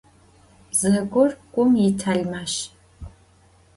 [0.71, 2.53] Bzegur gum yitelmaş.